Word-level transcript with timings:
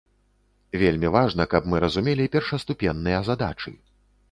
Вельмі 0.83 1.11
важна, 1.17 1.47
каб 1.51 1.69
мы 1.73 1.83
разумелі 1.85 2.29
першаступенныя 2.39 3.23
задачы. 3.31 3.79